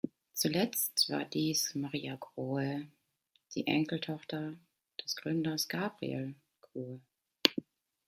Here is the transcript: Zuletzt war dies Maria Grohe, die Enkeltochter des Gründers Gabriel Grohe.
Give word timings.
Zuletzt 0.33 1.11
war 1.11 1.25
dies 1.25 1.75
Maria 1.75 2.15
Grohe, 2.19 2.87
die 3.53 3.67
Enkeltochter 3.67 4.55
des 4.99 5.15
Gründers 5.15 5.67
Gabriel 5.67 6.33
Grohe. 6.59 7.01